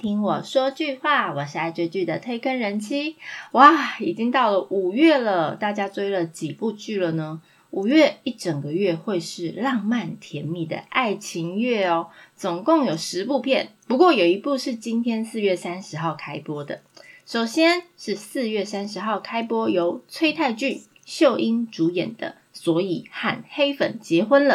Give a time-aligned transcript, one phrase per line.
[0.00, 3.16] 听我说句话，我是爱追剧的推坑人妻。
[3.52, 7.42] 哇，已经到了五月了，大家追了几部剧了呢？
[7.70, 16.80] 五月一整个月会是浪漫甜蜜的爱情月哦，总共有十部片，不过有一部是今天四月三十号开播的。
[17.26, 24.54] 首先是四月三十号开播，由崔泰俊、秀英主演的《所以和黑粉结婚了》。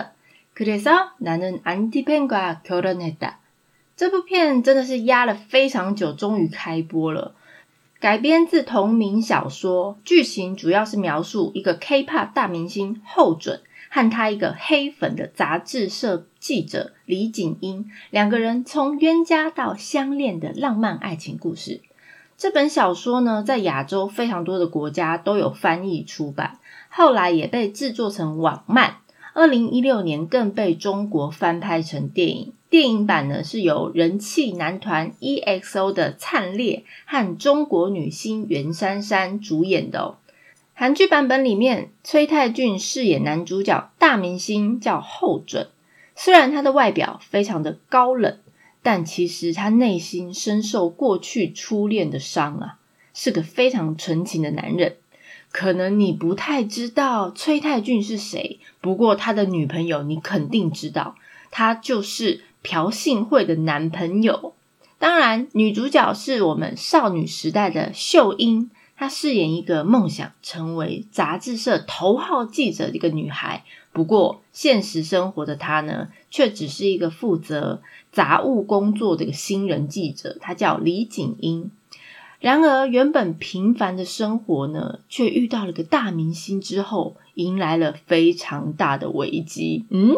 [0.53, 3.35] 그래서나는안티팬과결혼했다
[3.96, 7.34] 这部片真的是压了非常久，终于开播了。
[7.98, 21.80] 改编自同名小说，剧情主要是描述一个 K-pop 大明星后准和他一个黑粉的杂志社记者李景英两个人从冤家到相恋的浪漫爱情故事。
[22.36, 26.58] 这本小说呢，在亚洲非常多的国家都有翻译出版，
[26.90, 28.96] 后来也被制作成网漫。
[29.32, 40.18] 二零一六年更被中国翻拍成电影，电影版呢是由人气男团 EXO 的灿烈和中国女星袁姗姗主演的哦。
[40.74, 45.68] 韩剧版本里面，崔泰俊饰演男主角大明星叫后准，
[46.14, 48.38] 虽然他的外表非常的高冷，
[48.82, 52.78] 但其实他内心深受过去初恋的伤啊，
[53.14, 54.96] 是个非常纯情的男人。
[55.50, 61.14] 可能你不太知道崔泰俊是谁，不过他的女朋友你肯定知道，
[61.50, 64.54] 他就是朴信惠的男朋友。
[64.98, 73.64] 当然，女主角是我们少女时代的秀英，她饰演一个梦想成为杂志社头号记者的一个女孩。
[73.92, 81.70] 不过，现实生活的她呢，却只是一个负责杂物工作的一个新人记者，她叫李景英。
[82.38, 89.86] 然而，原本平凡的生活呢，却遇到了个大明星之后，迎来了非常大的危机。
[89.90, 90.14] 嗯，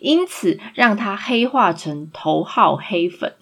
[0.00, 3.34] 因此让他黑化成头号黑粉。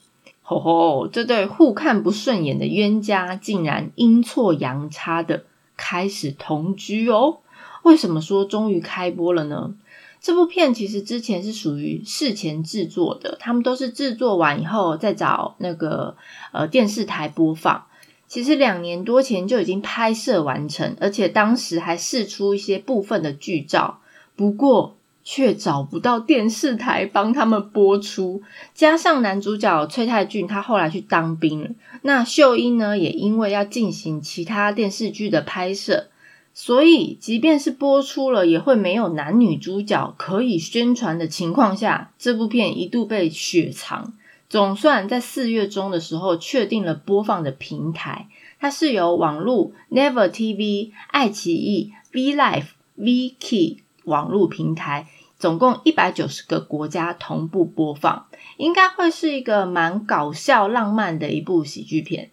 [0.43, 5.45] 吼吼，这对互看不顺眼的冤家，竟然阴错阳差的
[5.77, 7.39] 开始同居哦。
[7.83, 9.75] 为什么说终于开播了呢？
[10.21, 16.17] 这部片其实之前是属于事前制作的，他们都是制作完以后再找那个
[16.53, 17.85] 呃电视台播放。
[18.29, 24.01] 其实两年多前就已经拍摄完成，而且当时还试出一些部分的剧照，
[24.35, 28.43] 不过却找不到电视台帮他们播出。
[28.75, 31.71] 加上男主角崔泰俊他后来去当兵了，
[32.03, 36.09] 那秀英呢也因为要进行其他电视剧的拍摄，
[36.53, 44.15] 所以即便是播出了，也会没有男女主角可以宣传的情况下，这部片一度被雪藏。
[44.49, 48.29] 总算在四月中的时候确定了播放的平台，
[48.61, 58.27] 它是由网路 Never TV、爱奇艺、V Life、V Key 网路平台，总共一百九十个国家同步播放。
[58.57, 62.31] 应该会是一个蛮搞笑浪漫的一部喜剧片。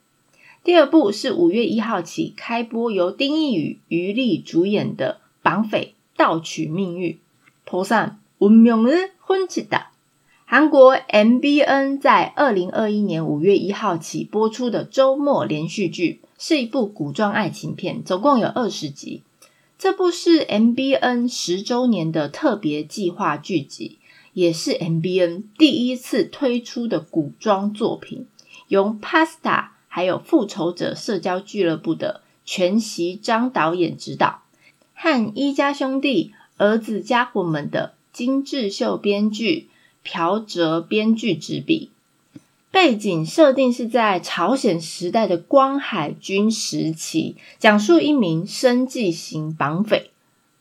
[0.64, 7.14] 第二部是五月一号起开播，由丁一宇、于力主演的《绑匪盗取命运》。
[7.70, 9.93] 第三，我明日婚期大。
[10.46, 19.24] 韩国 MBN 在二零二一年五月一号起播出的周末连续剧，是一部古装爱情片，总共有二十集。
[19.80, 23.98] 这部是 MBN 十周年的特别计划剧集，
[24.34, 28.28] 也是 MBN 第一次推出的古装作品，
[28.68, 34.44] 由 Pasta 还有复仇者社交俱乐部的全席张导演执导，
[34.94, 39.70] 和一家兄弟儿子家伙们的金智秀编剧。
[40.04, 41.90] 朴哲编剧执笔，
[42.72, 50.12] 背景设定是在朝鲜时代的光海军时期，讲述一名生计型绑匪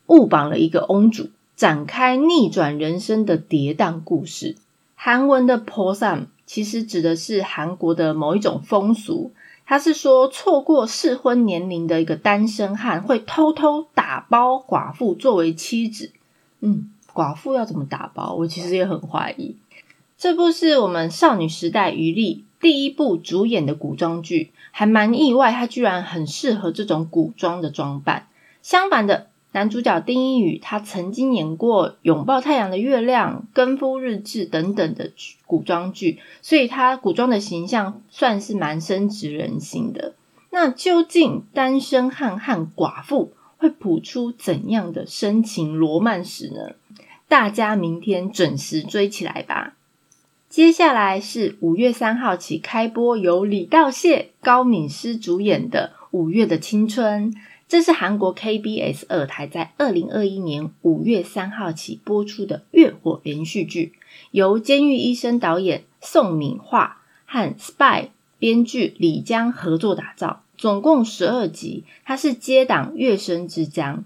[0.06, 4.56] 误绑了一个翁主，展开逆转人生的跌宕故事。
[4.94, 9.32] 韩文的 “posam” 其实指的是韩国的某一种风俗，
[9.66, 16.12] 他是说错过适婚年龄的一个单身汉会偷偷打包寡妇作为妻子。
[16.60, 16.90] 嗯。
[17.14, 18.34] 寡妇要怎么打包？
[18.34, 19.56] 我其实也很怀疑。
[20.16, 28.28] 这部是我们少女时代余力第一部主演的古装剧，还蛮意外，他居然很适合这种古装的装扮。
[28.62, 35.10] 相反的，男主角丁一宇他曾经演过《拥抱太阳的月亮》《跟夫日志》等等的
[35.44, 40.14] 古装剧，所以他古装的形象算是蛮深植人心的。
[40.50, 46.74] 那究竟单身汉和寡妇会谱出怎样的深情罗曼史呢？
[47.32, 49.72] 大家明天准时追起来吧！
[50.50, 57.32] 接下来是五月三号起开播，由李道燮、高敏诗主演的《五月的青春》，
[57.66, 63.94] 这是韩国 KBS 二台在二零二一年五月三号起播出的月火连续剧，
[64.32, 68.08] 由监狱医生导演宋敏化和 Spy
[68.38, 71.84] 编剧李江合作打造，总共十二集。
[72.04, 74.04] 它是接档《月升之江》。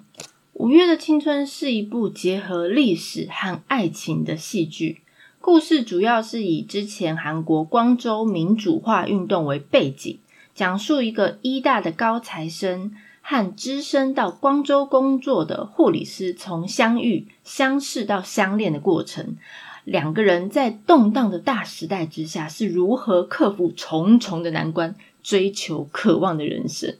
[0.58, 5.02] 五月的青春是一部结合历史和爱情的戏剧，
[5.38, 10.18] 故事主要是以之前韩国光州民主化运动为背景，
[10.54, 19.36] 讲述一个医大的高材生和只身到光州工作的护理师从相遇、相识到相恋的过程。
[19.84, 26.96] 两个人在动荡的大时代之下是如何克服重重的难关，追求渴望的人生。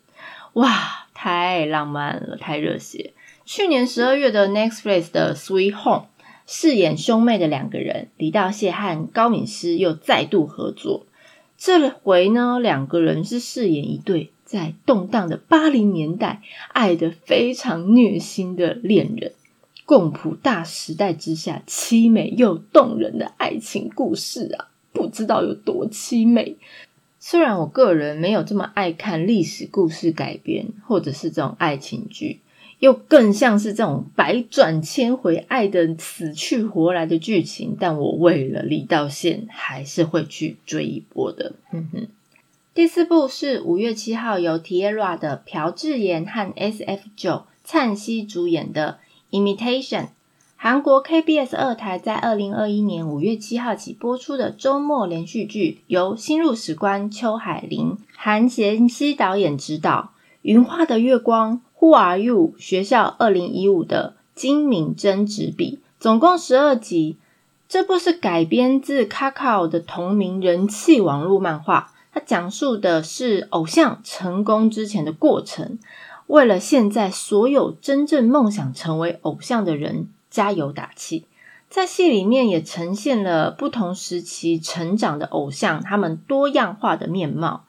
[0.53, 3.15] 哇，太浪漫了，太热血！
[3.47, 6.01] 去年十二月的 Netflix 的《Sweet Home》，
[6.49, 11.07] 饰演兄妹的两个人李道谢和高敏诗又再度合作。
[11.57, 19.33] 这回呢，两个人是饰演一对在动荡的八零年代爱得非常虐心的恋人，
[19.85, 24.71] 共谱大时代之下凄美又动人的爱情故事啊！
[24.93, 26.57] 不知道有多凄美。
[27.21, 32.41] 虽然我个人没有这么爱看历史故事改编，或者是这种爱情剧。
[32.79, 41.55] 又更像是这种百转千回、爱的死去活来的剧情，但我为了李道宪，还是会去追一波的。
[41.71, 42.09] 哼哼。
[42.75, 48.99] 第四部是五月七号由 Tierra 的朴智妍和 SF 九灿熙主演的
[49.35, 50.03] 《Imitation》，
[50.57, 60.13] 韩国 KBS 二台在二零二一年五月七号起播出的周末连续剧，由新入史官邱海林、韩贤熙导演执导，
[60.43, 61.55] 《云画的月光》。
[61.87, 62.55] Who are you？
[62.59, 67.17] 学校二零一五的金敏珍执笔，总共十二集。
[67.69, 75.79] 这部是改编自 Kakao 的同名人气网络漫画，它讲述的是偶像成功之前的过程，
[76.27, 81.27] 为了现在所有真正梦想成为偶像的人加油打气。
[81.71, 87.66] 在戏里面也呈现了不同时期成长的偶像，他们多样化的面貌。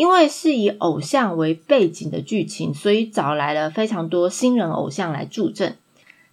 [0.00, 5.76] 因为是以偶像为背景的剧情，所以找来了非常多新人偶像来助阵，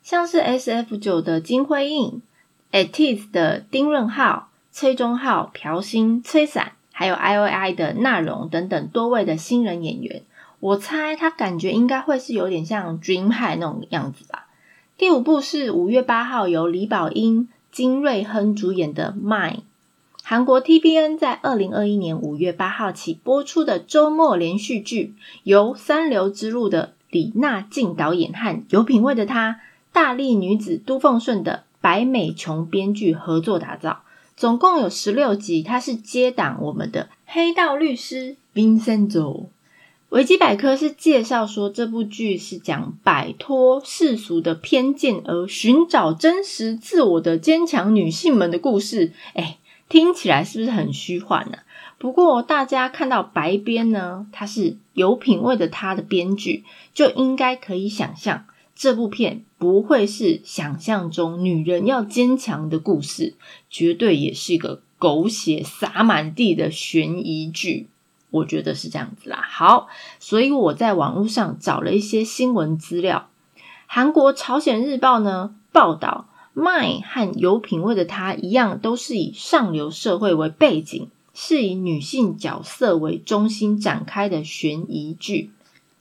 [0.02, 2.22] 像是 S F 九的金辉印、
[2.72, 10.22] ATEEZ 的丁润浩、崔中浩、朴星、崔散，还有 I O I 的纳荣等等多位的新人演员。
[10.62, 14.48] 我猜他感觉应该会是有点像 Dream High 那种样子吧。
[14.98, 19.56] 第五部是五月八号由李宝英、金瑞亨主演的《Mine》。
[20.30, 29.62] 韩国 TBN 在二零二一年五月八号起播出的周末连续剧，由三流之路的李娜静导演和有品味的她
[29.94, 34.02] 大力女子都奉顺的白美琼编剧合作打造，
[34.36, 35.64] 总共有十六集。
[35.64, 39.46] 它是接档我们的黑道律师 Vincenzo。
[40.10, 49.14] 维基百科是介绍说，这部剧是讲摆脱世俗的偏见而寻找真实自我的坚强女性们的故事。
[49.34, 49.60] 哎。
[49.90, 51.60] 听起来是不是很虚幻呢？
[51.98, 56.64] 不过大家看到白边呢，他是有品味的，他的编剧
[56.94, 58.46] 就应该可以想象，
[58.76, 63.36] 这部片不会是想象中女人要坚强的故事，
[63.70, 67.88] 绝对也是一个狗血洒满地的悬疑剧。
[68.30, 69.42] 我觉得是这样子啦。
[69.50, 69.88] 好，
[70.20, 73.30] 所以我在网络上找了一些新闻资料，
[73.86, 76.28] 韩国朝鲜日报呢报道。
[76.60, 85.52] 麦和有品味的他一样，都是以上流社会为背景，是以女性角色为中心展开的悬疑剧。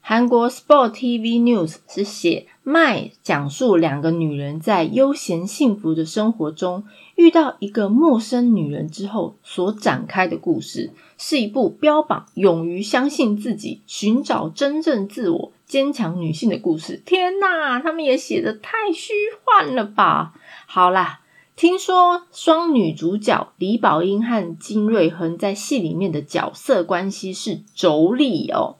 [0.01, 6.85] 韩国 Sport TV News 是写麦讲述两个女人在悠闲幸福的生活中
[7.15, 17.01] 遇到一个陌生女人之后所展开的故事，是一部标榜勇于相信自己、寻找真正自我、坚强女性的故事。
[17.05, 20.33] 天哪，他们也写的太虚幻了吧！
[20.69, 21.21] 好啦，
[21.55, 28.75] 听说双女主角李宝英和金瑞亨在戏里面的角色关系是妯娌哦，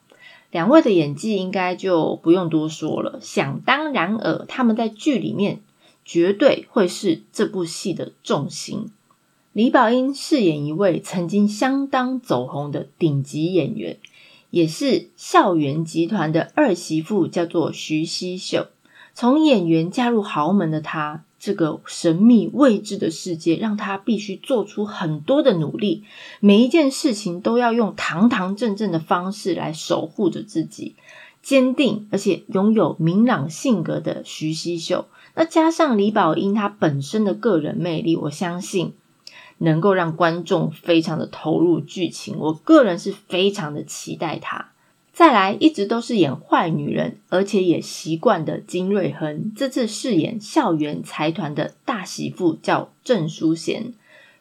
[0.51, 3.19] 两位的演技应该就不用多说了。
[3.21, 5.61] 想当然尔，他们在剧里面
[6.03, 8.91] 绝对会是这部戏的重心。
[9.53, 13.97] 李宝英饰演一位曾经相当走红的顶级演员，
[14.51, 18.67] 也是校园集团的二媳妇，叫做徐熙秀。
[19.13, 21.23] 从演员嫁入豪门的她。
[21.39, 26.03] 这个神秘未知的世界，让他必须做出很多的努力，
[26.39, 30.95] 每一件事情都要用堂堂正正的方式来守护着自己。
[31.43, 38.93] 坚定而且拥有明朗性格的徐熙秀，那加上李宝英她本身的个人魅力，我相信
[39.59, 42.37] 能够让观众非常的投入剧情。
[42.39, 44.71] 我个人是非常的期待她。
[45.17, 53.93] 再来，一直都是演坏女人，而且也习惯的金瑞亨，这次饰演校园财团的大媳妇，叫郑淑贤。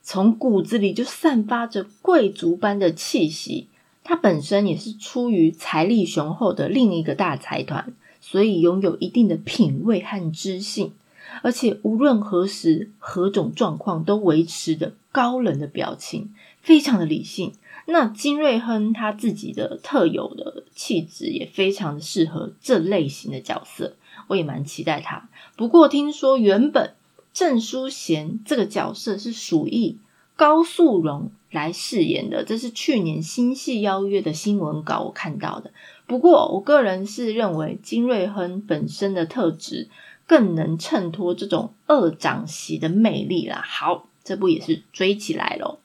[0.02, 3.68] 从骨子里就散发着贵族般的气息。
[4.04, 10.92] 她本身也是出于财力雄厚的另一个大财团，所以拥有一定的品味和知性，
[11.40, 17.54] 而且无论何时何种状况都维持着高冷的表情，非常的理性。
[17.86, 23.94] 那金瑞亨他自己的特有的气质也非常的适合这类型的角色，
[24.26, 25.28] 我也蛮期待他。
[25.56, 26.94] 不过听说原本
[27.32, 29.96] 郑书贤这个角色是属于
[30.34, 35.70] 高素荣来饰演的，这是去年新戏邀约的新闻稿我看到的。
[36.06, 39.88] 不过我个人是认为金瑞亨本身的特质
[40.26, 43.62] 更能衬托这种二长媳的魅力啦。
[43.64, 45.78] 好，这部也是追起来喽。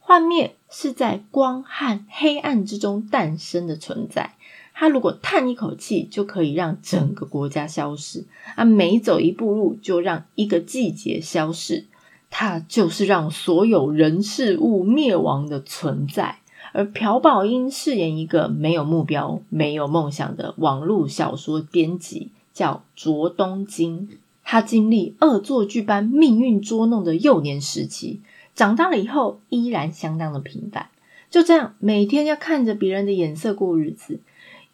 [0.00, 4.34] 幻灭是在光和黑暗之中诞生的存在。
[4.74, 8.24] 他如果叹一口气，就可以让整个国家消失；
[8.56, 11.86] 啊，每走一步路，就让一个季节消逝。
[12.28, 16.40] 他就是让所有人事物灭亡的存在。
[16.74, 24.10] 而朴宝英饰演一个没有目标、没有梦想的网络小说编辑，叫卓东京。
[24.44, 28.20] 他经历恶作剧般命运捉弄的幼年时期。
[28.56, 30.88] 长大了以后，依然相当的平凡。
[31.30, 34.20] 就这样，每天要看着别人的眼色过日子。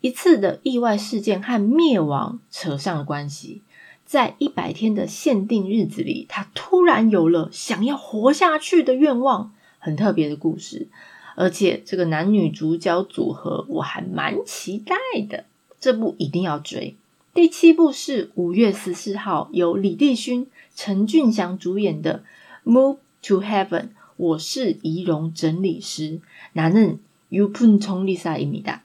[0.01, 3.63] 一次的意外事件和灭亡扯上了关系。
[4.05, 9.53] 在一百天的限定日子里，他突然有了想要活下去的愿望。
[9.79, 10.87] 很特别的故事，
[11.35, 14.95] 而且这个男女主角组合我还蛮期待
[15.29, 15.45] 的。
[15.81, 16.97] 这部一定要追。
[17.35, 20.47] 第七部是五月十四号由李帝勋、
[20.77, 22.23] 陈俊祥主演的
[22.71, 22.95] 《Move》。
[23.23, 26.21] To Heaven，我是仪容整理师。
[26.55, 26.99] 男人
[27.29, 28.81] u p u n c o n Lisa Imida。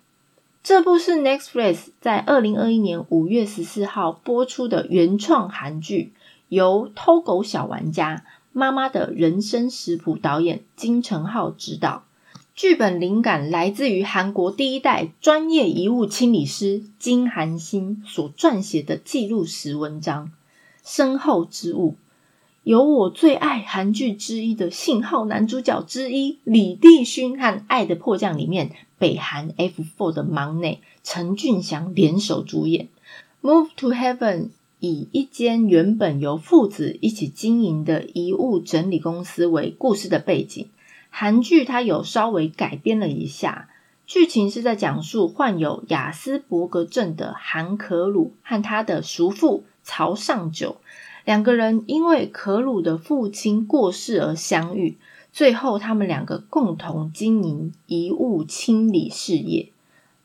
[0.62, 6.14] 这部是 Netflix 在二零二一年五月十四号播出的原创韩剧，
[6.50, 12.04] 由偷狗小玩家妈妈的人生食谱导演金成浩执导。
[12.54, 20.28] 剧本灵感来自于韩国第一代专业遗物清理师金韩星所撰写的记录时文章
[20.84, 21.92] 《身后之物》。
[22.68, 32.90] 有我最爱韩剧之一的信号男主角之一李帝勋和《爱的迫降》里面北韩 F Four 的忙内陈俊祥联手主演
[33.50, 34.18] 《Move to Heaven》，
[34.82, 40.68] 以一间原本由父子一起经营的遗物整理公司为故事的背景。
[41.10, 43.70] 韩剧它有稍微改编了一下，
[44.06, 50.76] 剧情是在讲述患有雅斯伯格症的韩可鲁和他的叔父曹尚九。
[51.28, 54.98] 两个人因为可鲁的父亲过世而相遇，
[55.34, 59.74] 最后他们两个共同经营遗物清理事业。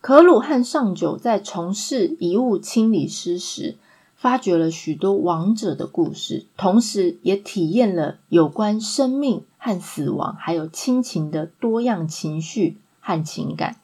[0.00, 3.74] 可鲁和上九在从事遗物清理师时，
[4.14, 13.74] 发掘了许多亡者的故事，同时也体验了有关生命和死亡，还有亲情的多样情绪和情感。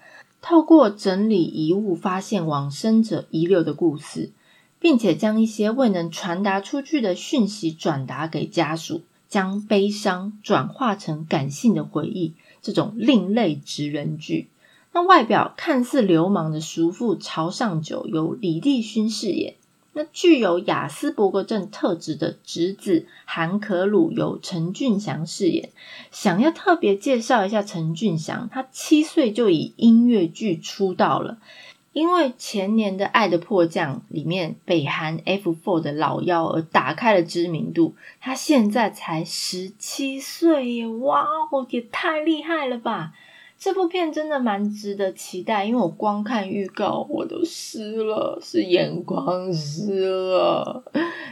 [0.41, 4.31] 透过整理遗物，发现往生者遗留的故事。
[4.81, 14.49] 并且将一些未能传达出去的讯息转达给家属，将悲伤转化成感性的回忆，这种另类直人剧。
[14.93, 19.55] 那外表看似流氓的叔父朝上九由李立勋饰演，
[19.93, 25.71] 那具有雅斯伯格症特质的侄子韩可鲁由陈俊祥饰演。
[26.11, 31.39] 想要特别介绍一下陈俊祥，他七岁就以音乐剧出道了。
[31.93, 40.87] 因为前年的《爱的迫降》里面北韩 F Four 的老幺而打开了知名度，他现在才十七岁耶！
[40.87, 43.13] 哇哦，也太厉害了吧！
[43.59, 50.85] 这部片真的蛮值得期待，因为我光看预告我都湿了，是眼眶湿了。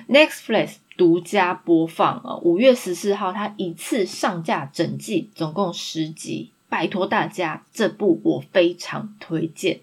[0.08, 9.78] Netflix 独家播放啊，五月十四号它一次上架整季，总共十集，拜托大家，这部我非常推荐。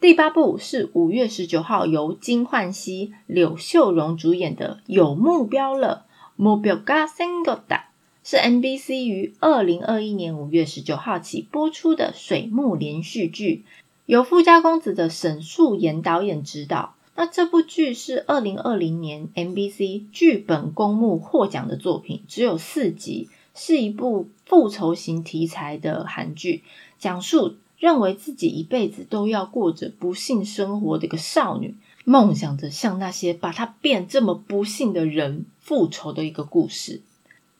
[0.00, 7.80] 第八部是五月十九号由金焕熙、柳秀荣主演的《有目标了》，目标嘎三个的，
[8.22, 13.64] 是 NBC 于二零二一年五月十九号起播出的水幕连续剧，
[14.06, 16.94] 由富家公子的沈素妍导演执导。
[17.16, 26.62] 那这部剧是二零二零年 NBC 剧本公募获奖的作品，只有四集，是一部复仇型题材的韩剧，
[27.00, 27.56] 讲述。
[27.78, 37.02] 认为自己一辈子都要过着不幸生活的一个少女，梦想着向那些把她变这么不幸的人复仇的一个故事。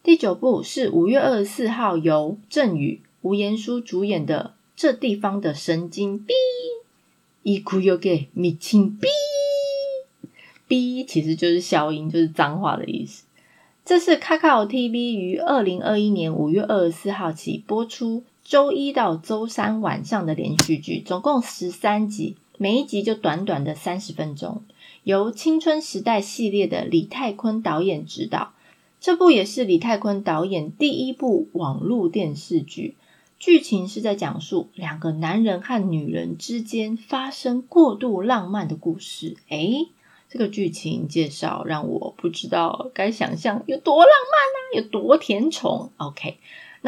[0.03, 6.33] 第九部是五月二十四号由郑宇、吴彦姝主演的《这地方的神经逼》，
[7.43, 9.07] 一哭又给米青逼
[10.67, 13.25] 逼，其实就是消音，就是脏话的意思。
[13.85, 18.25] 这是 Kakao TV 于二零二一年五月二十四号起播出。
[18.49, 24.63] 周一到周三晚上的连续剧，总共十三集，每一集就短短的三十分钟。
[25.03, 28.55] 由青春时代系列的李泰坤导演执导，
[29.01, 32.97] 这部也是李泰坤导演第一部网络电视剧。
[33.39, 39.37] 剧情是在讲述两个男人和女人之间发生过度浪漫的故事。
[39.51, 39.89] 诶，
[40.31, 45.93] 这个剧情介绍让我不知道该想象有多浪漫啊，有多甜宠。
[45.99, 46.39] OK。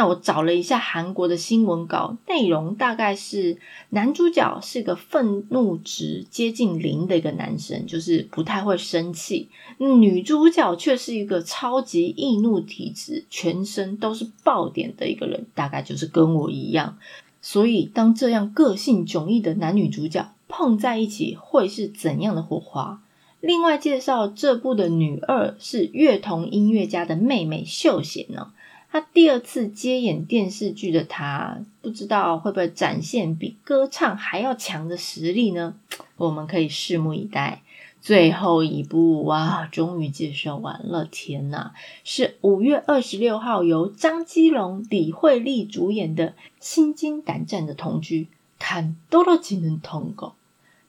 [0.01, 3.59] 那我找了一下韩国的新闻稿，内容大概是
[3.91, 16.97] 男主角是个愤怒值接近零的一个男生，就是不太会生气；女主角却是一个超级易怒体质，全身都是爆点的一个人，大概就是跟我一样。
[17.43, 23.03] 所以，当这样个性迥异的男女主角碰在一起，会是怎样的火花？
[23.43, 28.53] 另外介绍这部的女二是乐童音乐家的妹妹秀贤呢。
[28.93, 35.77] 他第二次接演电视剧的他，不知道会不会展现比歌唱还要强的实力呢？
[36.17, 37.63] 我们可以拭目以待。
[38.01, 41.05] 最后一部哇，终于介绍完了！
[41.05, 48.25] 天哪，是五月二十六号由张基龙、李慧丽主演的《心惊胆战的同居》，
[48.59, 50.33] 看多了技能通狗。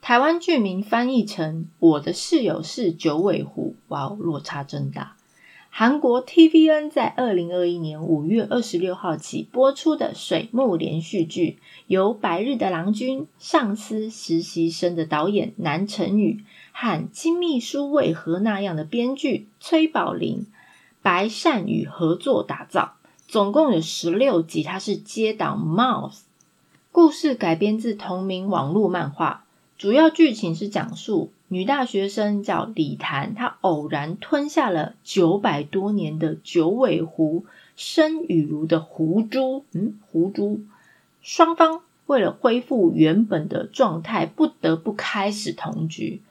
[0.02, 5.18] 台湾剧名翻译成《我的室友是九尾狐》，哇，落差真大。
[5.74, 20.46] 韩国 TVN 在二零二一年五月二十六号起播出的水木连续剧，由《白日的郎君》上司实习生的导演南辰宇和《金秘书为何那样》的编剧崔宝林、
[21.02, 22.96] 白善宇合作打造，
[23.30, 24.64] 总共有十六集。
[24.64, 26.16] 它是接档《Mouse》，
[26.92, 29.46] 故事改编自同名网络漫画，
[29.78, 31.32] 主要剧情是讲述。
[31.54, 37.44] 女大学生叫李檀，她偶然吞下了九百多年的九尾狐
[37.76, 40.62] 生雨如的狐珠，嗯，狐珠。
[41.22, 46.22] 双方为了恢复原本的状态，不得不开始同居。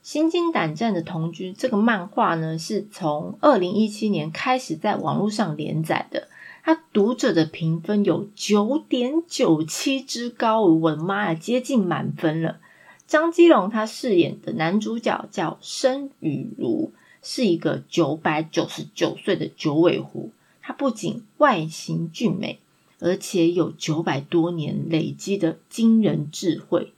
[0.00, 6.28] 心惊胆战的同居这个漫画呢，是从二零一七年开始在网络上连载的。
[6.62, 12.60] 它读者的评分有九点九七之高，我的妈呀，接近满分了。
[13.08, 16.92] 张基龙他饰演的男主角叫申雨如，
[17.22, 20.30] 是一个九百九十九岁的九尾狐。
[20.60, 22.58] 他不仅外形俊美，
[23.00, 26.92] 而且有九百多年累积的惊人智慧。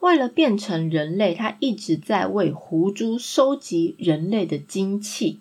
[0.00, 5.40] 为了变成人类，他一直在为狐珠收集人类的精气。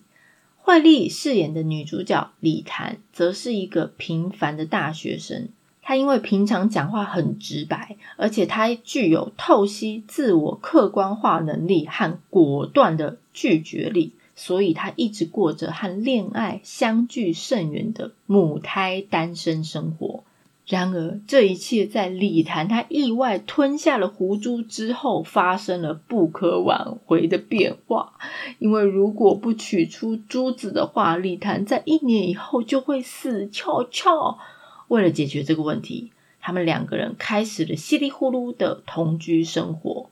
[0.55, 5.49] 惠利饰演的女主角李檀，则是一个平凡的大学生。
[5.87, 20.23] 他因为平常讲话很直白，而且他具有透析自我客观化能力和果断的拒绝力，所以他一直过着和恋爱相距甚远的母胎单身生活。
[20.65, 28.13] 然而，这一切在李谭他意外吞下了狐珠之后，发生了不可挽回的变化。
[28.57, 34.39] 因为如果不取出珠子的话，李谭在一年以后就会死翘翘。
[34.87, 40.09] 为了解决这个问题，他们两个人开始了稀里呼噜的同居生活，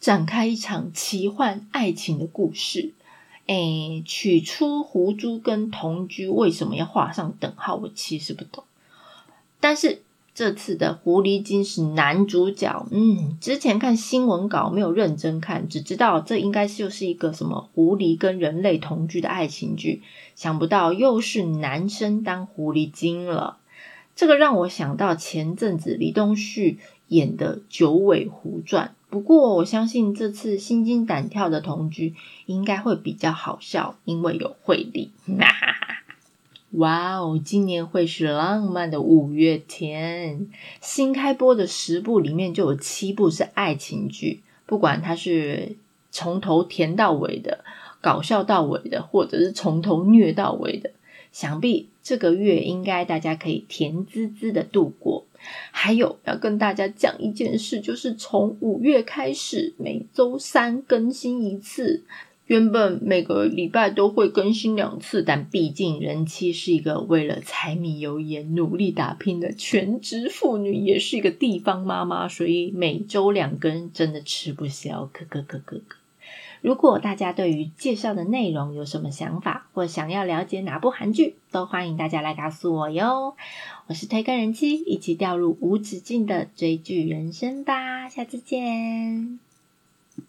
[0.00, 2.92] 展开一场奇幻爱情的故事。
[3.46, 7.76] 诶，取出狐珠跟同居为什么要画上等号？
[7.76, 8.64] 我其实不懂。
[9.60, 10.02] 但是
[10.34, 12.88] 这次的狐狸精是男主角。
[12.90, 20.02] 嗯，之前看新闻稿没有认真看，只知道这应该就是一个什么狐狸跟人类同居的爱情剧，
[20.34, 23.58] 想不到又是男生当狐狸精了。
[24.16, 32.14] 这个让我想到前阵子李东旭演的《九尾狐传》，不过我相信这次心惊胆跳的同居
[32.46, 35.12] 应该会比较好笑，因为有惠利。
[36.72, 40.48] 哇哦，今年会是浪漫的五月天。
[40.80, 45.76] 新开播的十部里面就有七部是爱情剧，不管它是
[46.10, 47.64] 从头甜到尾的、
[48.00, 50.90] 搞笑到尾的，或者是从头虐到尾的，
[51.32, 55.24] 想必这个月应该大家可以甜滋滋的度过。
[55.70, 62.02] 还有要跟大家讲一件事，就是从五月开始，每周三更新一次。
[62.46, 75.10] 原本每个礼拜都会更新两次，但毕竟人妻是一个为了柴米油盐努力打拼的全职妇女，也是一个地方妈妈，所以每周两更真的吃不消。
[75.12, 75.96] 可可可可可。
[76.66, 83.36] 如果大家对于介绍的内容有什么想法，或想要了解哪部韩剧，都欢迎大家来告诉我哟。
[83.86, 88.08] 我是推更人妻，一起掉入无止境的追剧人生吧。
[88.08, 89.45] 下次见。